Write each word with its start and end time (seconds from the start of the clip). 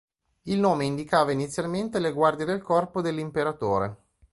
Il 0.45 0.57
nome 0.57 0.85
indicava 0.85 1.31
inizialmente 1.31 1.99
le 1.99 2.11
guardie 2.11 2.43
del 2.43 2.59
corpo 2.63 3.01
dell'Imperatore. 3.01 3.97